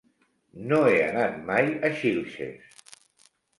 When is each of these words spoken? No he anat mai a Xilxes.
No 0.71 0.79
he 0.91 0.95
anat 1.09 1.37
mai 1.51 1.71
a 1.89 1.93
Xilxes. 2.01 2.83